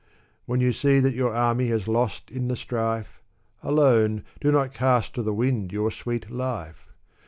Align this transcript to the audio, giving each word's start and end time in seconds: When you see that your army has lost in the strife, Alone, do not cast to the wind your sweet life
When 0.47 0.61
you 0.61 0.71
see 0.73 0.97
that 0.97 1.13
your 1.13 1.31
army 1.31 1.67
has 1.67 1.87
lost 1.87 2.31
in 2.31 2.47
the 2.47 2.55
strife, 2.55 3.21
Alone, 3.61 4.23
do 4.39 4.51
not 4.51 4.73
cast 4.73 5.13
to 5.13 5.21
the 5.21 5.31
wind 5.31 5.71
your 5.71 5.91
sweet 5.91 6.31
life 6.31 6.87